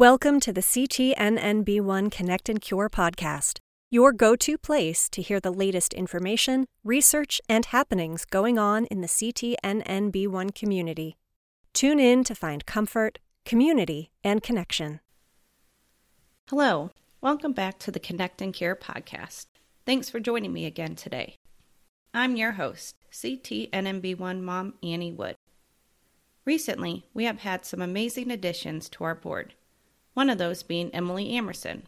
[0.00, 3.58] Welcome to the CTNNB1 Connect and Cure podcast,
[3.90, 9.02] your go to place to hear the latest information, research, and happenings going on in
[9.02, 11.18] the CTNNB1 community.
[11.74, 15.00] Tune in to find comfort, community, and connection.
[16.48, 19.48] Hello, welcome back to the Connect and Cure podcast.
[19.84, 21.36] Thanks for joining me again today.
[22.14, 25.36] I'm your host, CTNNB1 mom Annie Wood.
[26.46, 29.52] Recently, we have had some amazing additions to our board
[30.20, 31.84] one of those being Emily Amerson.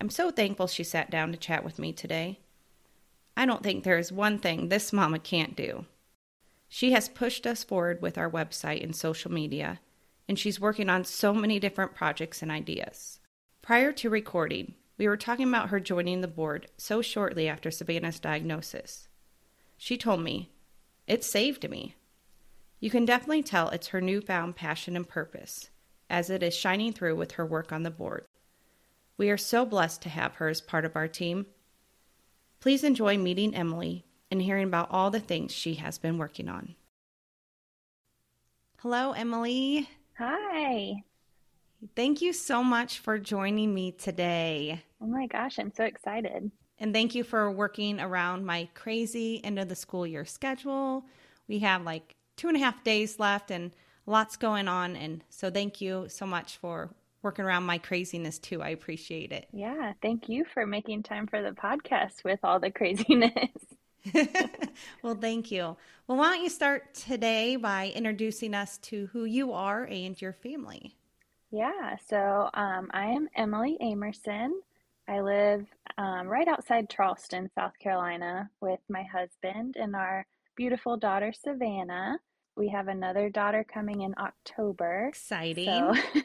[0.00, 2.38] I'm so thankful she sat down to chat with me today.
[3.36, 5.84] I don't think there is one thing this mama can't do.
[6.70, 9.78] She has pushed us forward with our website and social media,
[10.26, 13.20] and she's working on so many different projects and ideas.
[13.60, 18.20] Prior to recording, we were talking about her joining the board so shortly after Savannah's
[18.20, 19.06] diagnosis.
[19.76, 20.50] She told me,
[21.06, 21.94] It saved me.
[22.78, 25.68] You can definitely tell it's her newfound passion and purpose
[26.10, 28.26] as it is shining through with her work on the board.
[29.16, 31.46] We are so blessed to have her as part of our team.
[32.60, 36.74] Please enjoy meeting Emily and hearing about all the things she has been working on.
[38.80, 39.88] Hello, Emily.
[40.18, 40.94] Hi.
[41.96, 44.82] Thank you so much for joining me today.
[45.02, 46.50] Oh my gosh, I'm so excited.
[46.78, 51.04] And thank you for working around my crazy end of the school year schedule.
[51.46, 53.70] We have like two and a half days left, and
[54.10, 54.96] lots going on.
[54.96, 56.90] And so thank you so much for
[57.22, 58.62] working around my craziness too.
[58.62, 59.48] I appreciate it.
[59.52, 59.92] Yeah.
[60.02, 63.32] Thank you for making time for the podcast with all the craziness.
[65.02, 65.76] well, thank you.
[66.06, 70.32] Well, why don't you start today by introducing us to who you are and your
[70.32, 70.96] family?
[71.50, 74.60] Yeah, so um, I am Emily Amerson.
[75.06, 75.66] I live
[75.98, 80.24] um, right outside Charleston, South Carolina, with my husband and our
[80.56, 82.18] beautiful daughter, Savannah.
[82.60, 85.06] We have another daughter coming in October.
[85.08, 85.64] Exciting.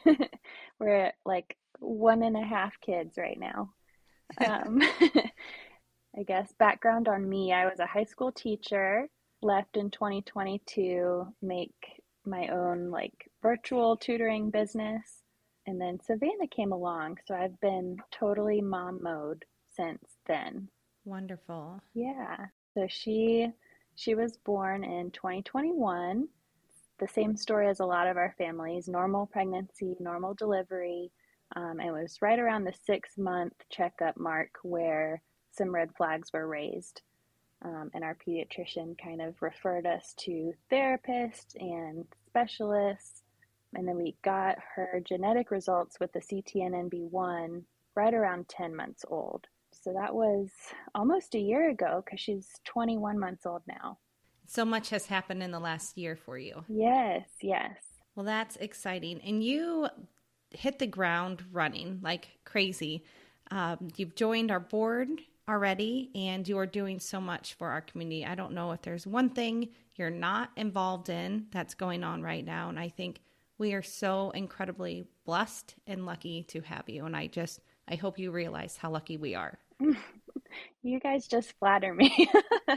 [0.04, 0.16] So
[0.78, 3.72] we're at like one and a half kids right now.
[4.44, 4.82] Um,
[6.18, 9.08] I guess background on me I was a high school teacher,
[9.40, 15.22] left in 2020 to make my own like virtual tutoring business.
[15.66, 17.18] And then Savannah came along.
[17.24, 19.44] So I've been totally mom mode
[19.76, 20.68] since then.
[21.04, 21.80] Wonderful.
[21.94, 22.46] Yeah.
[22.74, 23.52] So she
[23.96, 26.28] she was born in 2021.
[26.98, 31.10] The same story as a lot of our families normal pregnancy, normal delivery.
[31.54, 36.46] Um, it was right around the six month checkup mark where some red flags were
[36.46, 37.00] raised.
[37.62, 43.22] Um, and our pediatrician kind of referred us to therapists and specialists.
[43.74, 47.62] And then we got her genetic results with the CTNNB1
[47.94, 49.46] right around 10 months old.
[49.86, 50.48] So that was
[50.96, 53.98] almost a year ago because she's 21 months old now.
[54.44, 56.64] So much has happened in the last year for you.
[56.66, 57.76] Yes, yes.
[58.16, 59.20] Well, that's exciting.
[59.20, 59.86] And you
[60.50, 63.04] hit the ground running like crazy.
[63.52, 65.08] Um, you've joined our board
[65.48, 68.26] already and you are doing so much for our community.
[68.26, 72.44] I don't know if there's one thing you're not involved in that's going on right
[72.44, 72.70] now.
[72.70, 73.20] And I think
[73.56, 77.06] we are so incredibly blessed and lucky to have you.
[77.06, 79.60] And I just, I hope you realize how lucky we are.
[80.82, 82.28] you guys just flatter me.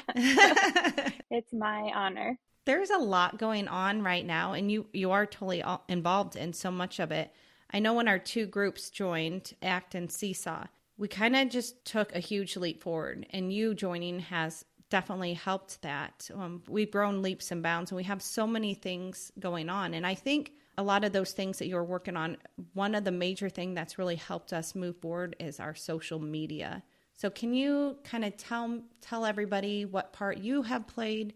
[1.29, 2.37] it's my honor.
[2.65, 6.69] There's a lot going on right now, and you you are totally involved in so
[6.71, 7.33] much of it.
[7.71, 10.65] I know when our two groups joined, ACT and Seesaw,
[10.97, 15.81] we kind of just took a huge leap forward, and you joining has definitely helped
[15.81, 16.29] that.
[16.33, 19.93] Um, we've grown leaps and bounds, and we have so many things going on.
[19.93, 22.37] And I think a lot of those things that you're working on,
[22.73, 26.81] one of the major thing that's really helped us move forward is our social media.
[27.17, 31.33] So can you kind of tell tell everybody what part you have played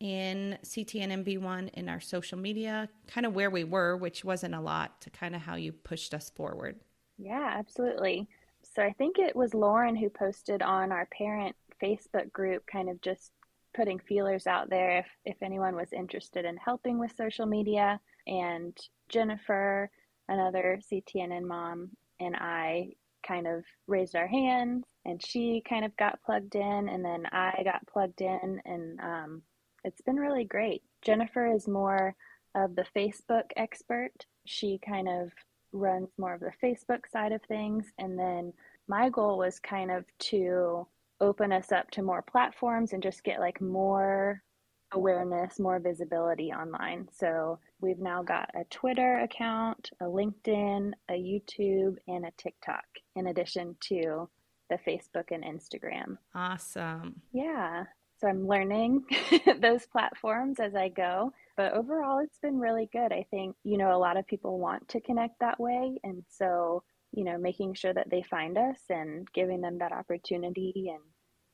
[0.00, 5.00] in CTNNB1 in our social media, kind of where we were, which wasn't a lot,
[5.02, 6.80] to kind of how you pushed us forward?
[7.16, 8.26] Yeah, absolutely.
[8.74, 13.00] So I think it was Lauren who posted on our parent Facebook group, kind of
[13.02, 13.30] just
[13.72, 18.00] putting feelers out there if, if anyone was interested in helping with social media.
[18.30, 18.76] And
[19.10, 19.90] Jennifer,
[20.28, 21.90] another CTNN mom,
[22.20, 22.90] and I
[23.26, 27.62] kind of raised our hands and she kind of got plugged in and then I
[27.64, 29.42] got plugged in and um,
[29.84, 30.82] it's been really great.
[31.02, 32.14] Jennifer is more
[32.54, 34.12] of the Facebook expert.
[34.46, 35.30] She kind of
[35.72, 38.52] runs more of the Facebook side of things and then
[38.88, 40.86] my goal was kind of to
[41.20, 44.42] open us up to more platforms and just get like more
[44.92, 47.08] awareness, more visibility online.
[47.12, 52.84] So we've now got a Twitter account, a LinkedIn, a YouTube, and a TikTok,
[53.16, 54.28] in addition to
[54.68, 56.16] the Facebook and Instagram.
[56.34, 57.20] Awesome.
[57.32, 57.84] Yeah.
[58.20, 59.04] So I'm learning
[59.60, 61.32] those platforms as I go.
[61.56, 63.12] But overall, it's been really good.
[63.12, 65.98] I think, you know, a lot of people want to connect that way.
[66.04, 66.82] And so,
[67.12, 71.02] you know, making sure that they find us and giving them that opportunity and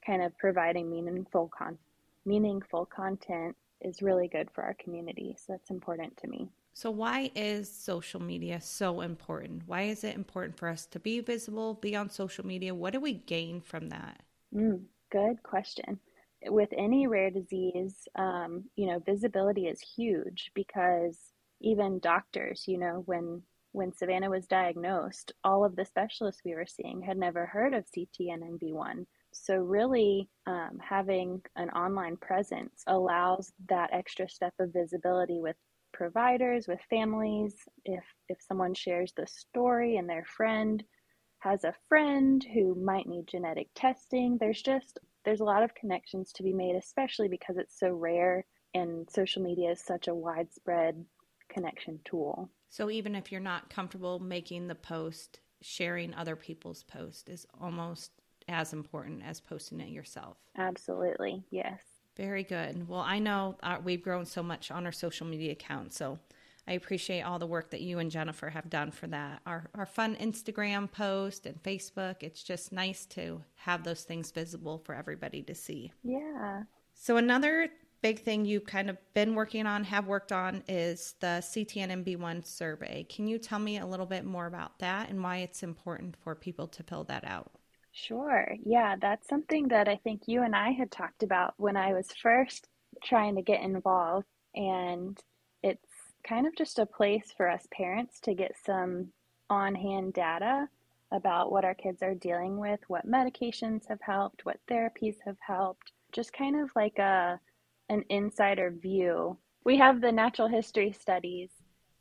[0.04, 1.78] kind of providing meaningful con-
[2.26, 5.36] meaningful content is really good for our community.
[5.38, 6.50] So that's important to me.
[6.74, 9.62] So, why is social media so important?
[9.66, 12.74] Why is it important for us to be visible, be on social media?
[12.74, 14.20] What do we gain from that?
[14.54, 15.98] Mm, good question.
[16.44, 21.18] With any rare disease, um, you know, visibility is huge because
[21.62, 26.66] even doctors, you know, when when Savannah was diagnosed, all of the specialists we were
[26.66, 29.06] seeing had never heard of CTNNB1.
[29.44, 35.56] So, really, um, having an online presence allows that extra step of visibility with
[35.92, 37.54] providers, with families.
[37.84, 40.82] If, if someone shares the story and their friend
[41.40, 46.32] has a friend who might need genetic testing, there's just there's a lot of connections
[46.32, 48.44] to be made, especially because it's so rare
[48.74, 51.04] and social media is such a widespread
[51.48, 52.50] connection tool.
[52.68, 58.12] So even if you're not comfortable making the post, sharing other people's post is almost
[58.48, 60.36] as important as posting it yourself.
[60.56, 61.80] Absolutely, yes.
[62.16, 62.88] Very good.
[62.88, 66.18] Well, I know uh, we've grown so much on our social media account, so
[66.68, 69.40] I appreciate all the work that you and Jennifer have done for that.
[69.46, 72.16] Our our fun Instagram post and Facebook.
[72.22, 75.92] It's just nice to have those things visible for everybody to see.
[76.02, 76.62] Yeah.
[76.94, 77.68] So another
[78.02, 83.06] big thing you've kind of been working on, have worked on, is the CTNNB1 survey.
[83.08, 86.34] Can you tell me a little bit more about that and why it's important for
[86.34, 87.50] people to fill that out?
[87.96, 88.54] Sure.
[88.62, 92.12] Yeah, that's something that I think you and I had talked about when I was
[92.22, 92.68] first
[93.02, 94.26] trying to get involved.
[94.54, 95.18] And
[95.62, 95.88] it's
[96.22, 99.08] kind of just a place for us parents to get some
[99.48, 100.68] on hand data
[101.10, 105.92] about what our kids are dealing with, what medications have helped, what therapies have helped,
[106.12, 107.40] just kind of like a
[107.88, 109.38] an insider view.
[109.64, 111.50] We have the natural history studies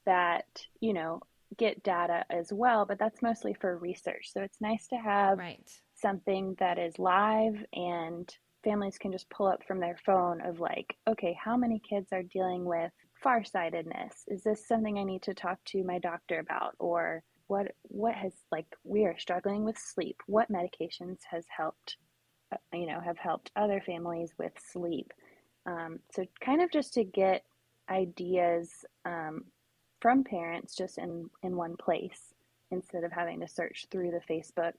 [0.05, 0.45] that,
[0.81, 1.21] you know,
[1.57, 4.31] get data as well, but that's mostly for research.
[4.33, 5.71] So it's nice to have right
[6.05, 8.31] something that is live and
[8.63, 12.21] families can just pull up from their phone of like, okay, how many kids are
[12.21, 12.91] dealing with
[13.23, 14.23] farsightedness?
[14.27, 16.75] Is this something I need to talk to my doctor about?
[16.77, 20.17] Or what what has like we are struggling with sleep.
[20.27, 21.97] What medications has helped
[22.51, 25.11] uh, you know, have helped other families with sleep.
[25.65, 27.43] Um, so kind of just to get
[27.89, 29.45] ideas um,
[30.01, 32.35] from parents just in in one place
[32.69, 34.73] instead of having to search through the Facebook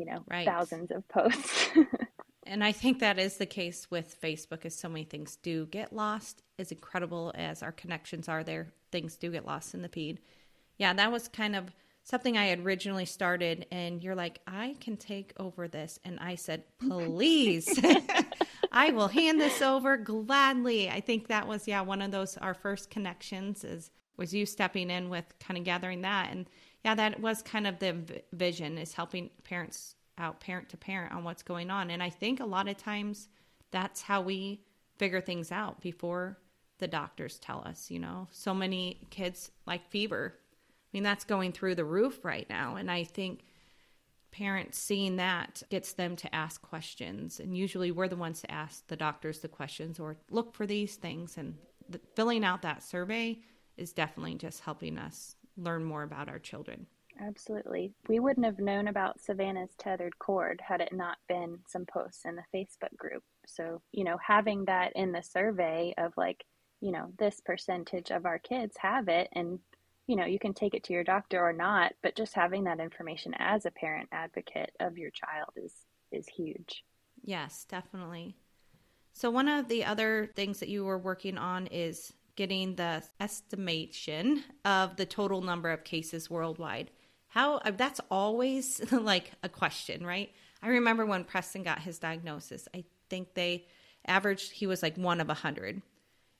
[0.00, 0.46] you know, right.
[0.46, 1.68] thousands of posts.
[2.46, 5.92] and I think that is the case with Facebook as so many things do get
[5.92, 6.42] lost.
[6.58, 10.20] As incredible as our connections are there, things do get lost in the feed.
[10.78, 11.70] Yeah, that was kind of
[12.04, 15.98] something I had originally started and you're like, I can take over this.
[16.04, 17.78] And I said, please,
[18.72, 20.88] I will hand this over gladly.
[20.88, 24.90] I think that was, yeah, one of those, our first connections is, was you stepping
[24.90, 26.30] in with kind of gathering that.
[26.30, 26.48] And
[26.84, 31.24] yeah, that was kind of the vision is helping parents out, parent to parent, on
[31.24, 31.90] what's going on.
[31.90, 33.28] And I think a lot of times
[33.70, 34.62] that's how we
[34.96, 36.38] figure things out before
[36.78, 37.90] the doctors tell us.
[37.90, 40.34] You know, so many kids like fever.
[40.36, 42.76] I mean, that's going through the roof right now.
[42.76, 43.44] And I think
[44.32, 47.40] parents seeing that gets them to ask questions.
[47.40, 50.96] And usually we're the ones to ask the doctors the questions or look for these
[50.96, 51.36] things.
[51.36, 51.56] And
[51.88, 53.38] the, filling out that survey
[53.76, 56.86] is definitely just helping us learn more about our children.
[57.20, 57.92] Absolutely.
[58.08, 62.36] We wouldn't have known about Savannah's tethered cord had it not been some posts in
[62.36, 63.22] the Facebook group.
[63.46, 66.44] So, you know, having that in the survey of like,
[66.80, 69.58] you know, this percentage of our kids have it and
[70.06, 72.80] you know, you can take it to your doctor or not, but just having that
[72.80, 75.72] information as a parent advocate of your child is
[76.10, 76.84] is huge.
[77.22, 78.34] Yes, definitely.
[79.12, 84.42] So one of the other things that you were working on is getting the estimation
[84.64, 86.90] of the total number of cases worldwide.
[87.28, 90.30] How uh, that's always like a question, right?
[90.62, 93.66] I remember when Preston got his diagnosis, I think they
[94.06, 95.82] averaged he was like one of a hundred.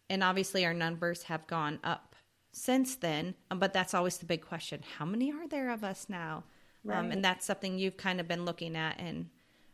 [0.08, 2.16] And obviously our numbers have gone up
[2.50, 4.80] since then, um, but that's always the big question.
[4.96, 6.44] How many are there of us now?
[6.82, 6.96] Right.
[6.96, 9.28] Um, and that's something you've kind of been looking at and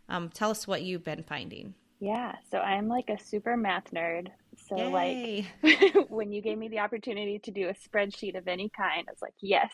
[0.09, 1.75] um, tell us what you've been finding.
[2.01, 4.29] Yeah, so I'm like a super math nerd.
[4.69, 5.47] So Yay.
[5.63, 9.13] like when you gave me the opportunity to do a spreadsheet of any kind, I
[9.13, 9.71] was like, yes.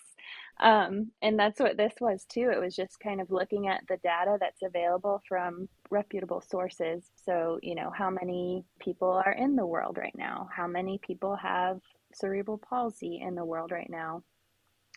[0.60, 2.50] Um, and that's what this was too.
[2.52, 7.04] It was just kind of looking at the data that's available from reputable sources.
[7.24, 10.48] So, you know, how many people are in the world right now?
[10.54, 11.80] How many people have
[12.14, 14.22] cerebral palsy in the world right now?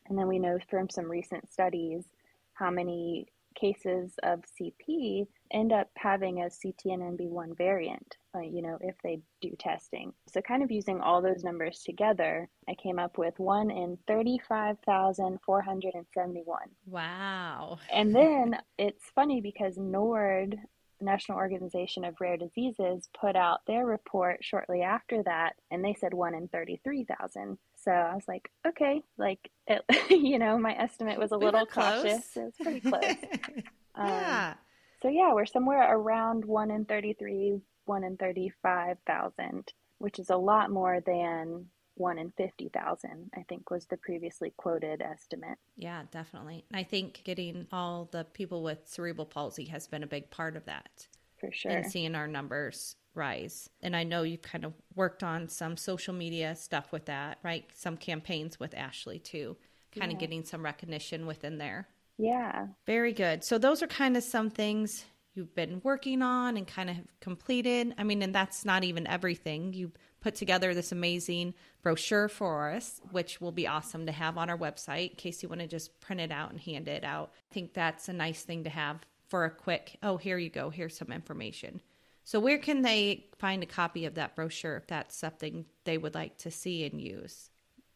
[0.08, 2.06] And then we know from some recent studies
[2.54, 8.96] how many cases of CP end up having a CTNNB1 variant, uh, you know, if
[9.04, 10.12] they do testing.
[10.28, 16.60] So, kind of using all those numbers together, I came up with 1 in 35,471.
[16.86, 17.80] Wow.
[17.92, 20.58] And then it's funny because NORD,
[21.06, 26.14] National Organization of Rare Diseases, put out their report shortly after that, and they said
[26.14, 27.58] 1 in 33,000.
[27.76, 31.62] So I was like, okay, like, it, you know, my estimate was a We little
[31.62, 32.02] were close.
[32.04, 32.38] cautious.
[32.38, 33.04] It was pretty close.
[33.98, 34.54] Um, yeah.
[35.02, 40.70] So yeah, we're somewhere around 1 in 33, 1 in 35,000, which is a lot
[40.70, 45.58] more than 1 in 50,000, I think was the previously quoted estimate.
[45.78, 46.66] Yeah, definitely.
[46.74, 50.66] I think getting all the people with cerebral palsy has been a big part of
[50.66, 51.08] that
[51.40, 51.72] For sure.
[51.72, 53.70] and seeing our numbers rise.
[53.82, 57.66] And I know you've kind of worked on some social media stuff with that, right?
[57.74, 59.56] Some campaigns with Ashley too,
[59.98, 61.88] kind of getting some recognition within there.
[62.18, 62.68] Yeah.
[62.86, 63.44] Very good.
[63.44, 67.94] So those are kind of some things you've been working on and kind of completed.
[67.98, 69.74] I mean, and that's not even everything.
[69.74, 74.50] You put together this amazing brochure for us, which will be awesome to have on
[74.50, 77.32] our website in case you want to just print it out and hand it out.
[77.51, 80.70] I think that's a nice thing to have for a quick, oh, here you go,
[80.70, 81.82] here's some information.
[82.24, 86.15] So where can they find a copy of that brochure if that's something they would
[86.15, 87.51] like to see and use?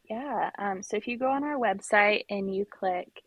[0.08, 0.52] Yeah.
[0.60, 3.24] Um, so if you go on our website and you click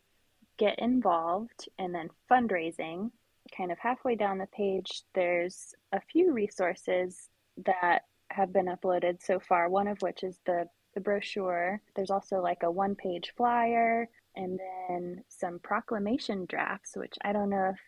[0.57, 3.11] get involved and then fundraising,
[3.55, 7.29] kind of halfway down the page, there's a few resources
[7.65, 11.81] that have been uploaded so far, one of which is the, the brochure.
[11.95, 17.49] There's also like a one page flyer and then some proclamation drafts, which I don't
[17.49, 17.79] know if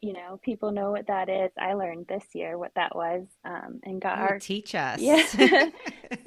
[0.00, 1.50] you know people know what that is.
[1.58, 5.00] I learned this year what that was um, and got Ooh, our teach us.
[5.00, 5.26] yeah.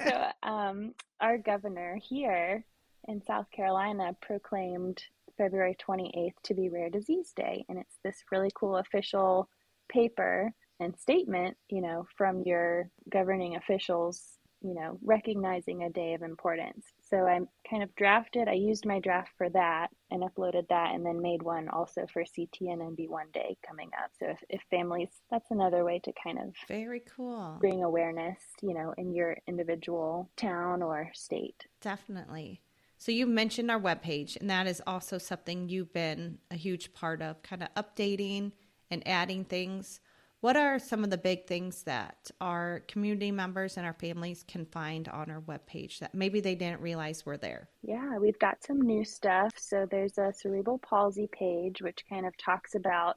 [0.04, 2.64] so um, our governor here
[3.06, 5.02] in South Carolina proclaimed
[5.38, 7.64] February 28th to be Rare Disease Day.
[7.68, 9.48] And it's this really cool official
[9.88, 16.22] paper and statement, you know, from your governing officials, you know, recognizing a day of
[16.22, 16.86] importance.
[17.00, 21.06] So I kind of drafted, I used my draft for that and uploaded that and
[21.06, 24.10] then made one also for CTNNB1 Day coming up.
[24.18, 27.56] So if, if families, that's another way to kind of Very cool.
[27.60, 31.66] bring awareness, you know, in your individual town or state.
[31.80, 32.60] Definitely.
[33.00, 37.22] So you mentioned our webpage, and that is also something you've been a huge part
[37.22, 38.50] of, kind of updating
[38.90, 40.00] and adding things.
[40.40, 44.66] What are some of the big things that our community members and our families can
[44.66, 47.68] find on our webpage that maybe they didn't realize were there?
[47.82, 49.52] Yeah, we've got some new stuff.
[49.56, 53.16] So there's a cerebral palsy page, which kind of talks about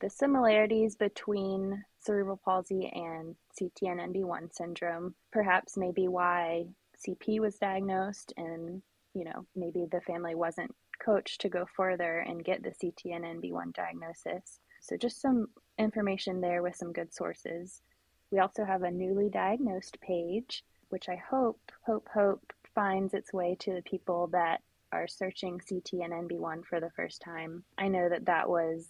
[0.00, 6.66] the similarities between cerebral palsy and CTNNB1 syndrome, perhaps maybe why
[7.06, 8.82] CP was diagnosed and,
[9.14, 14.60] you know, maybe the family wasn't coached to go further and get the CTNNB1 diagnosis.
[14.80, 17.82] So just some information there with some good sources.
[18.30, 23.56] We also have a newly diagnosed page, which I hope, hope, hope finds its way
[23.60, 27.64] to the people that are searching CTNNB1 for the first time.
[27.78, 28.88] I know that that was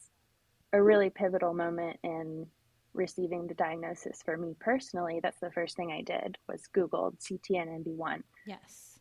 [0.73, 2.47] a really pivotal moment in
[2.95, 5.21] receiving the diagnosis for me personally.
[5.23, 8.23] That's the first thing I did was Googled CTNNB1.
[8.47, 8.92] Yes.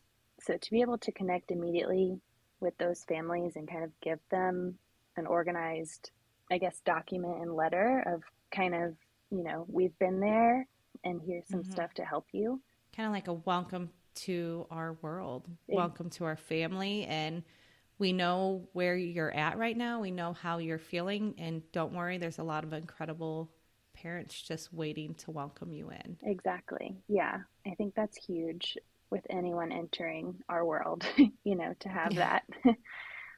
[0.42, 2.20] So to be able to connect immediately
[2.60, 4.78] with those families and kind of give them
[5.16, 6.10] an organized,
[6.50, 8.22] I guess, document and letter of
[8.54, 8.96] kind of,
[9.30, 10.66] you know, we've been there
[11.04, 11.72] and here's some Mhm.
[11.72, 12.60] stuff to help you.
[12.94, 15.76] Kind of like a welcome to our world, Yeah.
[15.76, 17.04] welcome to our family.
[17.06, 17.42] And
[17.98, 20.00] we know where you're at right now.
[20.00, 21.34] We know how you're feeling.
[21.38, 23.50] And don't worry, there's a lot of incredible
[23.94, 26.18] parents just waiting to welcome you in.
[26.22, 26.96] Exactly.
[27.08, 27.38] Yeah.
[27.66, 28.76] I think that's huge
[29.12, 31.04] with anyone entering our world,
[31.44, 32.40] you know, to have Yeah.
[32.64, 32.76] that.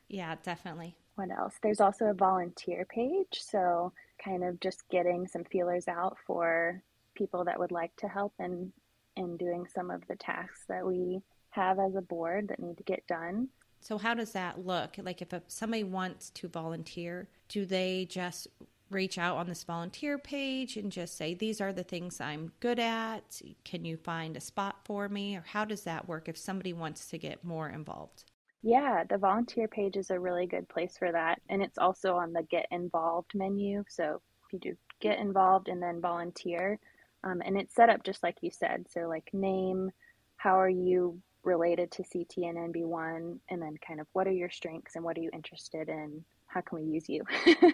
[0.08, 0.96] Yeah, definitely.
[1.16, 1.54] what else?
[1.62, 3.40] There's also a volunteer page.
[3.40, 3.92] So,
[4.24, 6.82] kind of just getting some feelers out for
[7.14, 8.72] people that would like to help and
[9.16, 12.82] in doing some of the tasks that we have as a board that need to
[12.84, 13.48] get done.
[13.80, 14.96] So how does that look?
[14.98, 18.48] Like if a, somebody wants to volunteer, do they just
[18.90, 22.78] reach out on this volunteer page and just say these are the things I'm good
[22.78, 23.40] at?
[23.64, 27.08] Can you find a spot for me or how does that work if somebody wants
[27.08, 28.24] to get more involved?
[28.62, 31.40] Yeah, the volunteer page is a really good place for that.
[31.50, 33.84] And it's also on the get involved menu.
[33.88, 36.78] So if you do get involved and then volunteer,
[37.24, 38.86] um, and it's set up just like you said.
[38.90, 39.90] So, like, name,
[40.36, 45.04] how are you related to CTNNB1, and then kind of what are your strengths and
[45.04, 46.24] what are you interested in?
[46.46, 47.24] How can we use you,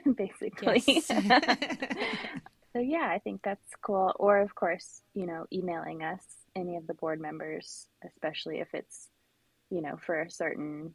[0.17, 1.03] basically?
[2.73, 4.13] So, yeah, I think that's cool.
[4.15, 6.23] Or, of course, you know, emailing us,
[6.55, 9.09] any of the board members, especially if it's
[9.71, 10.93] you know, for a certain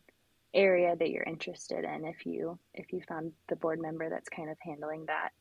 [0.53, 4.49] area that you're interested in if you if you found the board member that's kind
[4.49, 5.31] of handling that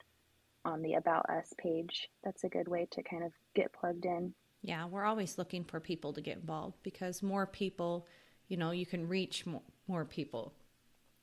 [0.65, 4.35] on the about us page that's a good way to kind of get plugged in
[4.65, 8.07] yeah we're always looking for people to get involved because more people
[8.49, 10.53] you know you can reach more, more people.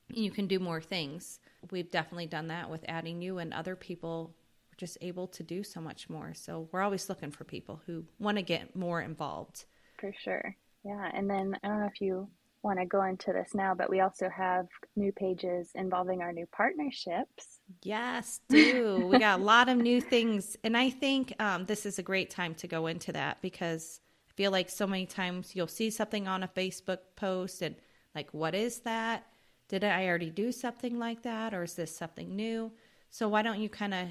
[0.08, 1.40] You can do more things.
[1.70, 4.34] We've definitely done that with adding you and other people.
[4.70, 6.34] We're just able to do so much more.
[6.34, 9.64] So we're always looking for people who want to get more involved.
[9.98, 10.56] For sure.
[10.84, 12.28] Yeah and then i don't know if you
[12.62, 14.66] want to go into this now, but we also have
[14.96, 17.60] new pages involving our new partnerships.
[17.82, 19.08] Yes, do.
[19.10, 20.56] we got a lot of new things.
[20.64, 24.00] And I think um, this is a great time to go into that because
[24.30, 27.74] I feel like so many times you'll see something on a Facebook post and,
[28.14, 29.26] like, what is that?
[29.68, 31.54] Did I already do something like that?
[31.54, 32.72] Or is this something new?
[33.10, 34.08] So, why don't you kind of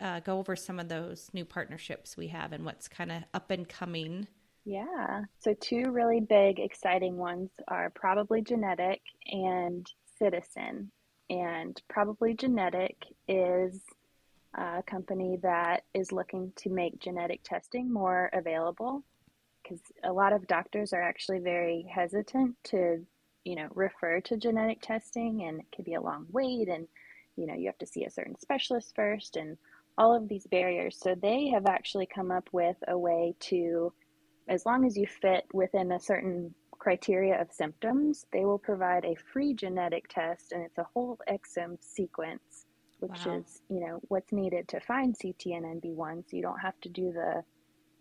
[0.00, 3.50] uh, go over some of those new partnerships we have and what's kind of up
[3.50, 4.28] and coming?
[4.64, 5.24] Yeah.
[5.40, 9.86] So, two really big, exciting ones are Probably Genetic and
[10.20, 10.88] Ciitizen.
[11.28, 12.96] And Probably Genetic
[13.28, 13.80] is
[14.54, 19.02] a company that is looking to make genetic testing more available
[19.62, 23.04] because a lot of doctors are actually very hesitant to,
[23.44, 26.86] you know, refer to genetic testing and it can be a long wait and,
[27.36, 29.58] you know, you have to see a certain specialist first and
[29.98, 30.96] all of these barriers.
[30.98, 33.92] So, they have actually come up with a way to
[34.48, 39.16] as long as you fit within a certain criteria of symptoms, they will provide a
[39.32, 42.66] free genetic test, and it's a whole exome sequence,
[43.00, 43.38] which wow.
[43.38, 46.28] is you know what's needed to find CTNNB1.
[46.28, 47.42] So you don't have to do the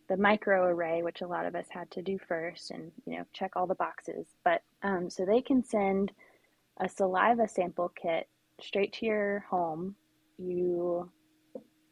[0.10, 3.56] the microarray, which a lot of us had to do first, and you know check
[3.56, 4.26] all the boxes.
[4.44, 6.12] But um, so they can send
[6.80, 8.28] a saliva sample kit
[8.62, 9.96] straight to your home.
[10.38, 11.10] You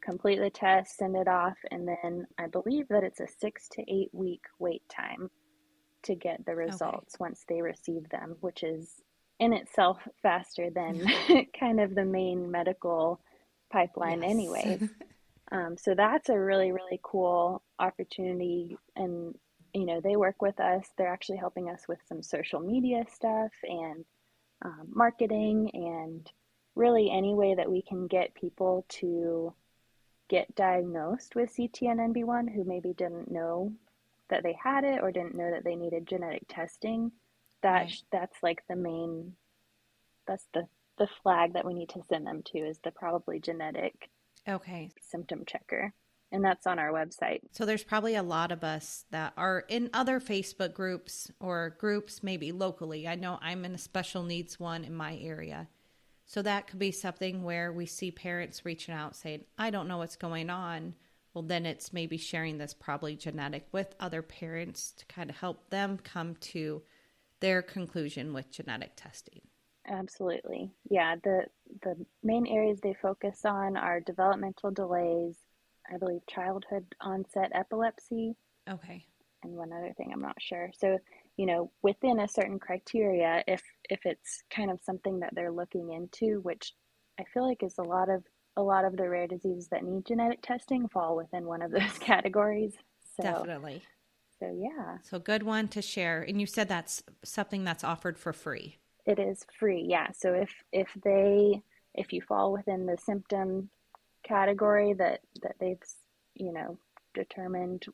[0.02, 3.82] complete the test, send it off, and then I believe that it's a six to
[3.88, 5.30] eight week wait time
[6.04, 7.20] to get the results okay.
[7.20, 9.00] once they receive them, which is
[9.38, 11.04] in itself faster than
[11.58, 13.20] kind of the main medical
[13.70, 14.30] pipeline, yes.
[14.30, 14.88] anyways.
[15.52, 18.76] um, so that's a really, really cool opportunity.
[18.96, 19.34] And,
[19.72, 20.86] you know, they work with us.
[20.96, 24.04] They're actually helping us with some social media stuff and
[24.64, 26.30] um, marketing and
[26.74, 29.52] really any way that we can get people to
[30.28, 33.72] get diagnosed with CTNNB1 who maybe didn't know
[34.30, 37.12] that they had it or didn't know that they needed genetic testing,
[37.62, 38.02] that right.
[38.10, 39.34] that's like the main
[40.26, 40.66] that's the
[40.98, 44.10] the flag that we need to send them to is the Probably Genetic
[44.48, 45.92] okay symptom checker
[46.32, 47.40] and that's on our website.
[47.52, 52.22] So there's probably a lot of us that are in other Facebook groups or groups
[52.22, 53.06] maybe locally.
[53.06, 55.68] I know I'm in a special needs one in my area
[56.32, 59.98] so that could be something where we see parents reaching out saying, I don't know
[59.98, 60.94] what's going on.
[61.34, 65.68] Well, then it's maybe sharing this Probably Genetic with other parents to kind of help
[65.68, 66.80] them come to
[67.40, 69.42] their conclusion with genetic testing.
[69.86, 70.72] Absolutely.
[70.88, 71.42] Yeah, the
[71.82, 75.36] the main areas they focus on are developmental delays,
[75.92, 78.36] I believe childhood onset epilepsy.
[78.70, 79.04] Okay.
[79.42, 80.70] And one other thing I'm not sure.
[80.78, 80.98] So
[81.36, 85.92] you know within a certain criteria if if it's kind of something that they're looking
[85.92, 86.74] into which
[87.18, 88.22] i feel like is a lot of
[88.56, 91.98] a lot of the rare diseases that need genetic testing fall within one of those
[91.98, 92.74] categories.
[93.16, 93.82] So, definitely.
[94.38, 94.98] so yeah.
[95.02, 96.22] So good one to share.
[96.22, 98.78] And you said that's something that's offered for free.
[99.04, 100.08] It is free yeah.
[100.12, 101.62] So if if they
[101.94, 103.68] if you fall within the symptom
[104.22, 105.82] category that that they've
[106.34, 106.78] you know
[107.12, 107.84] determined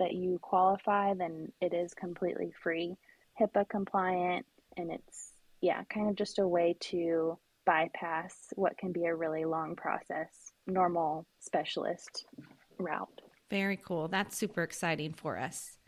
[0.00, 2.96] that you qualify, then it is completely free,
[3.40, 4.44] HIPAA compliant,
[4.76, 9.44] and it's, yeah, kind of just a way to bypass what can be a really
[9.44, 12.26] long process, normal specialist
[12.78, 13.20] route.
[13.50, 14.08] Very cool.
[14.08, 15.78] That's super exciting for us.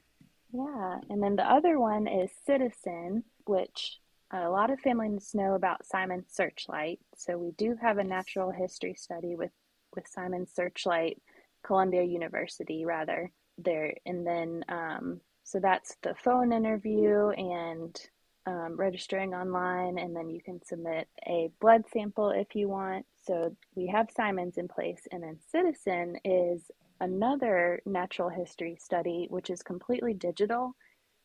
[0.52, 0.98] Yeah.
[1.08, 3.98] And then the other one is Ciitizen, which
[4.32, 7.00] a lot of families know about Simon Searchlight.
[7.16, 9.52] So we do have a natural history study with,
[9.94, 11.20] with Simon Searchlight,
[11.64, 13.94] Columbia University, rather there.
[14.06, 17.98] And then um, so that's the phone interview and
[18.46, 19.98] um, registering online.
[19.98, 23.06] And then you can submit a blood sample if you want.
[23.24, 25.06] So we have simons in place.
[25.10, 30.74] And then Ciitizen is another natural history study which is completely digital.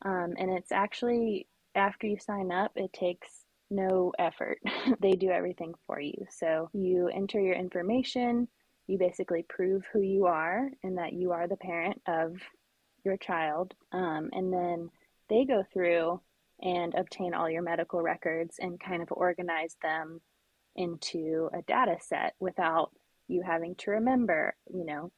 [0.03, 3.29] Um, and it's actually after you sign up it takes
[3.69, 4.59] no effort.
[4.99, 6.25] They do everything for you.
[6.29, 8.47] So you enter your information
[8.87, 12.37] you basically prove who you are and that you are the parent of
[13.03, 13.73] your child.
[13.91, 14.89] Um, and then
[15.29, 16.21] they go through
[16.61, 20.21] and obtain all your medical records and kind of organize them
[20.75, 22.91] into a data set without
[23.27, 25.11] you having to remember, you know,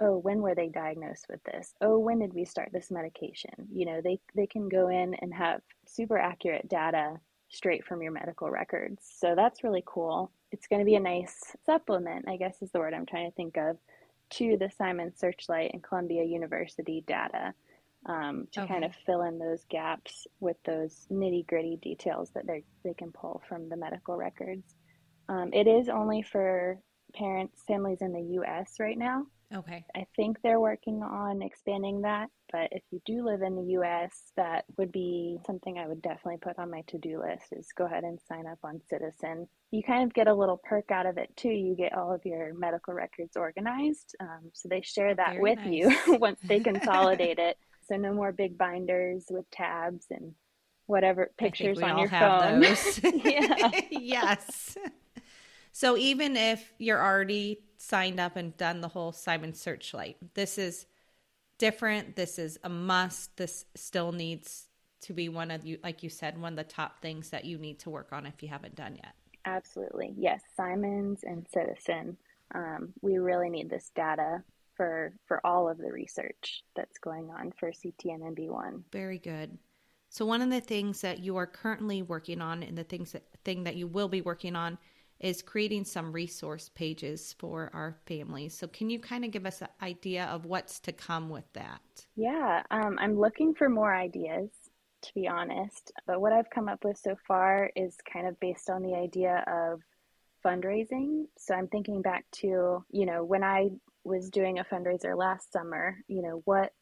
[0.00, 1.74] oh, when were they diagnosed with this?
[1.80, 3.54] Oh, when did we start this medication?
[3.72, 7.14] You know, they, they can go in and have super accurate data
[7.48, 9.02] straight from your medical records.
[9.18, 10.30] So that's really cool.
[10.56, 13.34] It's going to be a nice supplement, I guess is the word I'm trying to
[13.34, 13.76] think of,
[14.30, 17.52] to the Simon Searchlight and Columbia University data
[18.06, 18.72] um, to okay.
[18.72, 23.12] kind of fill in those gaps with those nitty gritty details that they they can
[23.12, 24.76] pull from the medical records.
[25.28, 26.78] Um, it is only for
[27.12, 28.76] parents, families in the U.S.
[28.80, 29.26] right now.
[29.54, 29.84] Okay.
[29.94, 34.32] I think they're working on expanding that, but if you do live in the US,
[34.36, 38.02] that would be something I would definitely put on my to-do list is go ahead
[38.02, 39.46] and sign up on Ciitizen.
[39.70, 41.50] You kind of get a little perk out of it too.
[41.50, 44.16] You get all of your medical records organized.
[44.20, 45.72] Um, so they share that Very with nice.
[45.72, 47.56] you once they consolidate it.
[47.88, 50.34] So no more big binders with tabs and
[50.86, 52.62] whatever pictures on your phone.
[53.24, 53.70] yeah.
[53.90, 54.76] yes.
[55.76, 60.86] So even if you're already signed up and done the whole Simon Searchlight, this is
[61.58, 62.16] different.
[62.16, 63.36] This is a must.
[63.36, 64.68] This still needs
[65.02, 67.58] to be one of you, like you said, one of the top things that you
[67.58, 69.12] need to work on if you haven't done yet.
[69.44, 70.14] Absolutely.
[70.16, 70.40] Yes.
[70.56, 72.16] Simons and Ciitizen.
[72.54, 74.42] Um, we really need this data
[74.78, 78.80] for for all of the research that's going on for CTNNB1.
[78.92, 79.58] Very good.
[80.08, 83.24] So one of the things that you are currently working on and the things that
[83.44, 84.78] thing that you will be working on
[85.20, 88.56] is creating some resource pages for our families.
[88.56, 91.80] So can you kind of give us an idea of what's to come with that?
[92.16, 94.50] Yeah, um, I'm looking for more ideas
[95.02, 98.68] to be honest, but what I've come up with so far is kind of based
[98.68, 99.80] on the idea of
[100.44, 101.26] fundraising.
[101.38, 103.68] So I'm thinking back to, you know, when I
[104.04, 106.72] was doing a fundraiser last summer, you know, what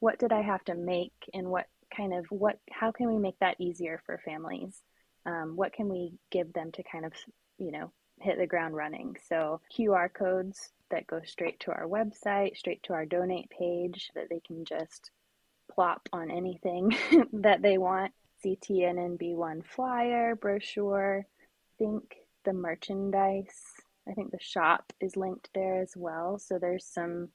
[0.00, 3.38] what did I have to make and what kind of what how can we make
[3.40, 4.80] that easier for families?
[5.26, 7.12] Um, what can we give them to kind of,
[7.60, 9.16] you know, hit the ground running?
[9.28, 14.28] So QR codes that go straight to our website, straight to our donate page that
[14.28, 15.10] they can just
[15.72, 16.96] plop on anything
[17.32, 18.12] that they want.
[18.44, 23.62] CTNNB1 flyer, brochure, I think the merchandise
[24.08, 26.38] I think the shop is linked there as well.
[26.38, 27.28] So there's some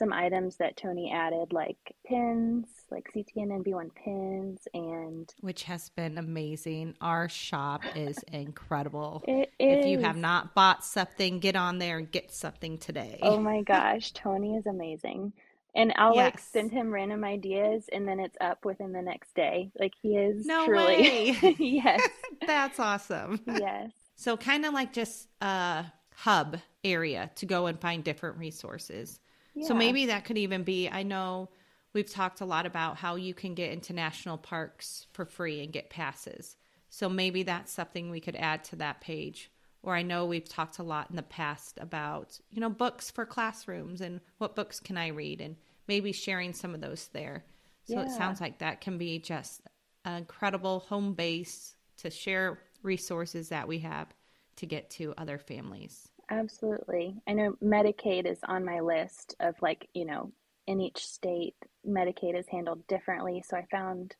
[0.00, 6.94] some items that Tony added, like pins, like CTNNB1 pins, and which has been amazing.
[7.02, 9.22] Our shop is incredible.
[9.28, 9.84] It is.
[9.84, 13.18] If you have not bought something, get on there and get something today.
[13.20, 15.34] Oh my gosh, Tony is amazing.
[15.74, 16.24] And I'll yes.
[16.24, 19.70] like send him random ideas, and then it's up within the next day.
[19.78, 21.56] Like he is no truly, way.
[21.58, 22.08] yes,
[22.46, 23.38] that's awesome.
[23.46, 23.90] Yes.
[24.16, 25.84] So kind of like just a
[26.16, 29.20] hub area to go and find different resources.
[29.54, 29.68] Yeah.
[29.68, 31.50] So maybe that could even be I know
[31.92, 35.72] we've talked a lot about how you can get into national parks for free and
[35.72, 36.56] get passes.
[36.88, 39.50] So maybe that's something we could add to that page.
[39.82, 43.24] Or I know we've talked a lot in the past about, you know, books for
[43.24, 45.56] classrooms and what books can I read and
[45.88, 47.44] maybe sharing some of those there.
[47.84, 48.02] So yeah.
[48.02, 49.62] it sounds like that can be just
[50.04, 54.08] an incredible home base to share resources that we have
[54.56, 56.08] to get to other families.
[56.30, 57.20] Absolutely.
[57.26, 60.32] I know Medicaid is on my list of like, you know,
[60.66, 63.42] in each state, Medicaid is handled differently.
[63.46, 64.14] So I found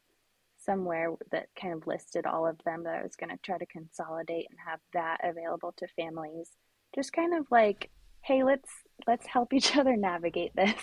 [0.58, 3.66] somewhere that kind of listed all of them that I was going to try to
[3.66, 6.50] consolidate and have that available to families.
[6.94, 7.90] Just kind of like
[8.22, 8.70] hey let's
[9.06, 10.74] let's help each other navigate this.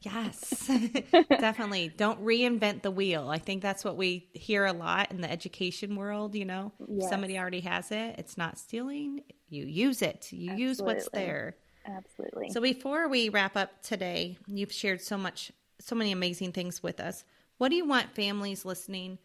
[0.00, 0.70] Yes.
[1.28, 1.92] Definitely.
[1.96, 3.28] Don't reinvent the wheel.
[3.28, 6.72] I think that's what we hear a lot in the education world you know?
[6.88, 7.08] Yes.
[7.08, 9.22] somebody already has it it's not stealing.
[9.48, 10.32] You use it.
[10.32, 10.62] You Absolutely.
[10.62, 11.56] use what's there.
[11.86, 12.50] Absolutely.
[12.50, 17.00] So before we wrap up today, you've shared so much so many amazing things with
[17.00, 17.24] us.
[17.58, 19.18] What do you want families listening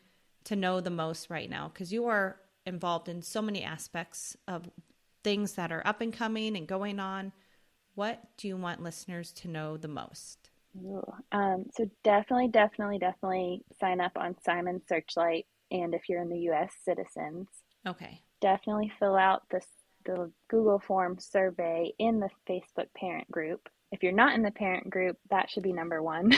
[0.45, 1.69] to know the most right now?
[1.73, 4.69] Because you are involved in so many aspects of
[5.23, 7.31] things that are up and coming and going on
[7.95, 10.49] what do you want listeners to know the most?
[11.31, 16.39] Um, so definitely, definitely, definitely sign up on Simon Searchlight, and if you're in the
[16.39, 16.71] U.S.
[16.85, 17.47] citizens,
[17.85, 19.61] okay, definitely fill out the
[20.05, 23.69] the Google Form survey in the Facebook parent group.
[23.91, 26.31] If you're not in the parent group, that should be number one.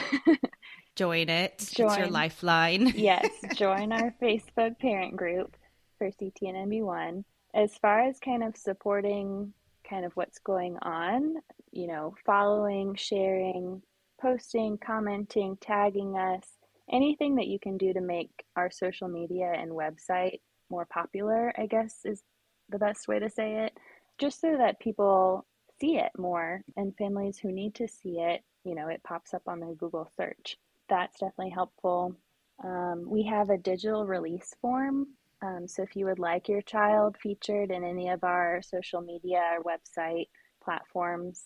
[0.96, 1.70] join it.
[1.74, 2.88] Join, it's your lifeline.
[2.96, 5.56] yes, join our Facebook parent group
[5.98, 7.24] for CTNNB1.
[7.54, 9.54] As far as kind of supporting
[9.88, 11.36] kind of what's going on,
[11.72, 13.82] you know, following, sharing,
[14.22, 16.48] posting, commenting, tagging us,
[16.92, 21.66] anything that you can do to make our social media and website more popular, I
[21.66, 22.24] guess is
[22.70, 23.78] the best way to say it,
[24.18, 25.46] just so that people
[25.80, 29.44] see it more and families who need to see it, you know, it pops up
[29.48, 30.58] on their Google search.
[30.90, 32.16] That's definitely helpful.
[32.64, 35.08] Um, we have a digital release form
[35.44, 39.42] um, so if you would like your child featured in any of our social media
[39.58, 40.28] or website
[40.64, 41.42] platforms,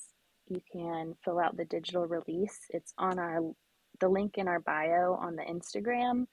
[0.48, 2.60] you can fill out the digital release.
[2.70, 3.40] It's on our
[4.00, 6.28] the link in our bio on the Instagram,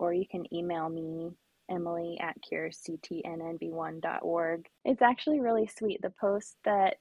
[0.00, 1.30] or you can email me
[1.70, 4.66] emily at curectnnb1.org.
[4.84, 6.02] It's actually really sweet.
[6.02, 6.96] The post that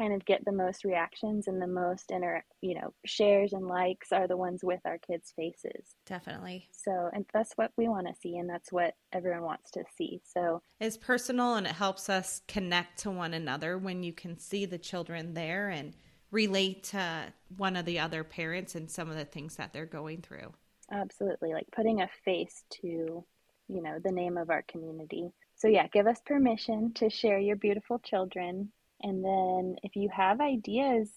[0.00, 4.12] kind of get the most reactions and the most inter you know shares and likes
[4.12, 5.94] are the ones with our kids faces.
[6.06, 6.68] Definitely.
[6.72, 10.22] So and that's what we want to see and that's what everyone wants to see.
[10.24, 14.64] So it's personal and it helps us connect to one another when you can see
[14.64, 15.92] the children there and
[16.30, 20.22] relate to one of the other parents and some of the things that they're going
[20.22, 20.52] through.
[20.90, 22.88] Absolutely like putting a face to
[23.68, 25.30] you know the name of our community.
[25.56, 30.40] So yeah give us permission to share your beautiful children and then if you have
[30.40, 31.08] ideas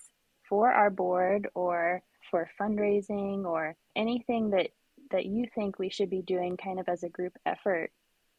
[0.48, 4.70] for our board or for fundraising or anything that
[5.12, 7.92] that you think we should be doing kind of as a group effort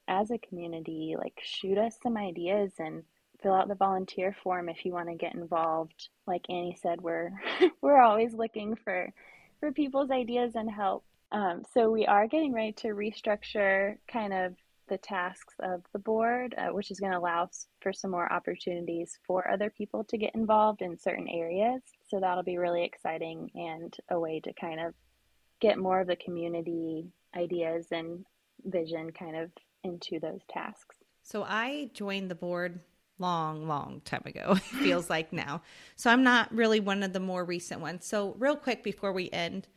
[0.08, 3.02] as a community, like shoot us some ideas and
[3.42, 6.08] fill out the volunteer form if you want to get involved.
[6.26, 7.30] Like Annie said, we're
[7.80, 9.12] we're always looking for
[9.60, 11.04] for people's ideas and help.
[11.32, 14.54] Um, so we are getting ready to restructure kind of
[14.88, 17.48] the tasks of the board, uh, which is going to allow
[17.80, 21.82] for some more opportunities for other people to get involved in certain areas.
[22.08, 24.94] So that'll be really exciting and a way to kind of
[25.60, 28.24] get more of the community ideas and
[28.64, 29.50] vision kind of
[29.82, 30.96] into those tasks.
[31.22, 32.80] So I joined the board
[33.18, 35.62] long, long time ago, it feels like now.
[35.96, 38.06] So I'm not really one of the more recent ones.
[38.06, 39.68] So, real quick before we end,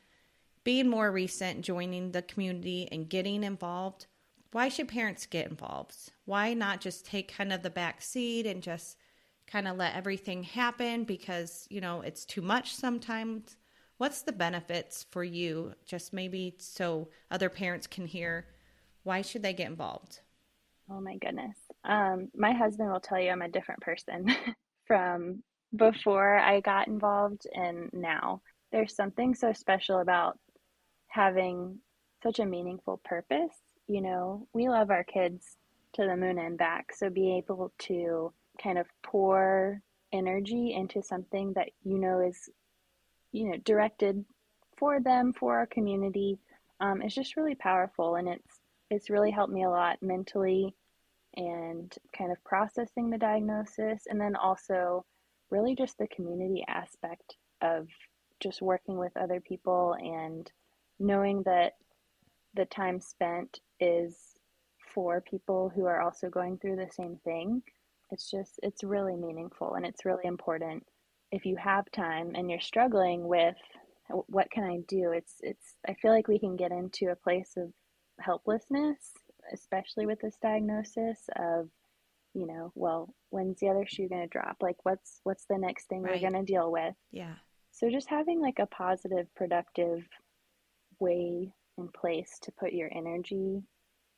[0.63, 4.07] being more recent, joining the community and getting involved
[4.51, 5.95] why should parents get involved?
[6.25, 8.97] Why not just take kind of the back seat and just
[9.45, 13.57] kind of let everything happen because, you know, it's too much sometimes?
[13.97, 15.73] What's the benefits for you?
[15.85, 18.47] Just maybe so other parents can hear
[19.03, 20.19] why should they get involved?
[20.89, 21.57] Oh my goodness.
[21.85, 24.27] Um, my husband will tell you I'm a different person
[24.85, 25.43] from
[25.75, 28.41] before I got involved and now.
[28.71, 30.37] There's something so special about
[31.07, 31.79] having
[32.21, 33.55] such a meaningful purpose
[33.87, 35.57] you know, we love our kids
[35.93, 36.93] to the moon and back.
[36.93, 42.49] So be able to kind of pour energy into something that you know is,
[43.31, 44.23] you know, directed
[44.77, 46.37] for them, for our community,
[46.79, 48.15] um, it's just really powerful.
[48.15, 50.75] And it's, it's really helped me a lot mentally
[51.35, 54.03] and kind of processing the diagnosis.
[54.07, 55.05] And then also
[55.49, 57.87] really just the community aspect of
[58.39, 60.51] just working with other people and
[60.99, 61.73] knowing that
[62.53, 64.17] the time spent is
[64.93, 67.61] for people who are also going through the same thing.
[68.11, 70.85] It's just, it's really meaningful and it's really important.
[71.31, 73.57] If you have time and you're struggling with
[74.09, 77.53] what can I do, it's, it's, I feel like we can get into a place
[77.57, 77.71] of
[78.19, 78.97] helplessness,
[79.53, 81.69] especially with this diagnosis of,
[82.33, 84.57] you know, well, when's the other shoe going to drop?
[84.61, 86.13] Like, what's, what's the next thing right.
[86.13, 86.93] we're going to deal with?
[87.11, 87.33] Yeah.
[87.71, 90.07] So just having like a positive, productive
[90.99, 93.61] way in place to put your energy,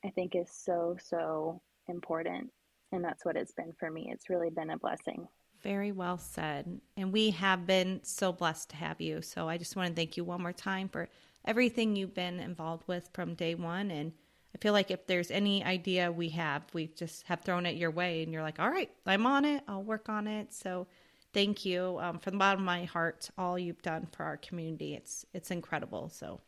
[0.03, 2.51] I think is so, so important.
[2.91, 4.09] And that's what it's been for me.
[4.11, 5.27] It's really been a blessing.
[5.61, 6.79] Very well said.
[6.97, 9.21] And we have been so blessed to have you.
[9.21, 11.09] So I just want to thank you one more time for
[11.45, 13.91] everything you've been involved with from day one.
[13.91, 14.13] And
[14.55, 17.91] I feel like if there's any idea we have, we just have thrown it your
[17.91, 19.63] way and you're like, all right, I'm on it.
[19.67, 20.53] I'll work on it.
[20.53, 20.87] So
[21.33, 24.95] thank you um, from the bottom of my heart, all you've done for our community.
[24.95, 26.09] It's, it's incredible.
[26.09, 26.39] So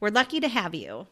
[0.00, 1.06] we're lucky to have you.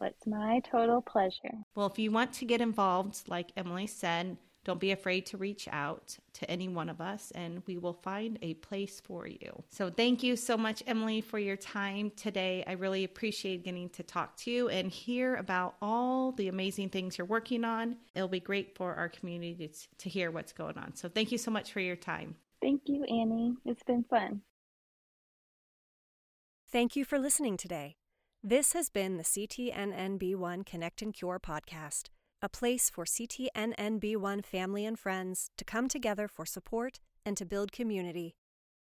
[0.00, 1.54] It's my total pleasure.
[1.74, 5.66] Well, if you want to get involved, like Emily said, don't be afraid to reach
[5.72, 9.62] out to any one of us and we will find a place for you.
[9.70, 12.64] So, thank you so much, Emily, for your time today.
[12.66, 17.16] I really appreciate getting to talk to you and hear about all the amazing things
[17.16, 17.96] you're working on.
[18.14, 20.94] It'll be great for our community to, to hear what's going on.
[20.96, 22.36] So, thank you so much for your time.
[22.60, 23.54] Thank you, Annie.
[23.64, 24.42] It's been fun.
[26.70, 27.96] Thank you for listening today.
[28.44, 32.04] This has been the CTNNB1 Connect and Cure podcast,
[32.40, 37.72] a place for CTNNB1 family and friends to come together for support and to build
[37.72, 38.36] community.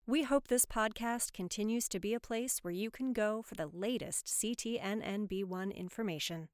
[0.06, 3.68] We hope this podcast continues to be a place where you can go for the
[3.68, 6.50] latest CTNNB1 information.